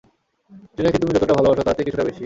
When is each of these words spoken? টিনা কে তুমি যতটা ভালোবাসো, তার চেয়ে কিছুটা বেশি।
টিনা 0.75 0.89
কে 0.91 0.97
তুমি 0.97 1.11
যতটা 1.15 1.33
ভালোবাসো, 1.37 1.61
তার 1.63 1.75
চেয়ে 1.75 1.87
কিছুটা 1.87 2.05
বেশি। 2.07 2.19